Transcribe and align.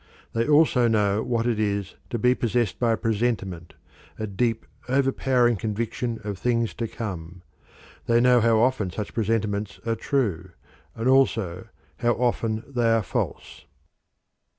They 0.33 0.47
also 0.47 0.87
know 0.87 1.21
what 1.21 1.45
it 1.45 1.59
is 1.59 1.93
to 2.09 2.17
be 2.17 2.33
possessed 2.33 2.79
by 2.79 2.93
a 2.93 2.97
presentiment, 2.97 3.75
a 4.17 4.25
deep, 4.25 4.65
overpowering 4.89 5.57
conviction 5.57 6.19
of 6.23 6.39
things 6.39 6.73
to 6.81 6.87
come. 6.87 7.43
They 8.07 8.19
know 8.19 8.41
how 8.41 8.57
often 8.59 8.89
such 8.89 9.13
presentiments 9.13 9.79
are 9.85 9.93
true, 9.95 10.53
and 10.95 11.07
also 11.07 11.67
how 11.97 12.13
often 12.13 12.63
they 12.65 12.89
are 12.89 13.03
false. 13.03 13.65